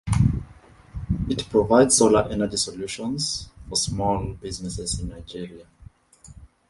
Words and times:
It 1.29 1.47
provides 1.51 1.95
solar 1.95 2.23
energy 2.27 2.57
solutions 2.57 3.49
for 3.69 3.75
small 3.75 4.29
businesses 4.33 4.99
in 4.99 5.09
Nigeria. 5.09 5.67